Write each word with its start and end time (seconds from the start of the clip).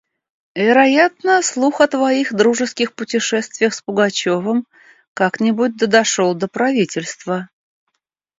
Вероятно, 0.55 1.43
слух 1.43 1.79
о 1.79 1.85
твоих 1.87 2.33
дружеских 2.33 2.95
путешествиях 2.95 3.75
с 3.75 3.83
Пугачевым 3.83 4.65
как-нибудь 5.13 5.77
да 5.77 5.85
дошел 5.85 6.33
до 6.33 6.47
правительства. 6.47 7.49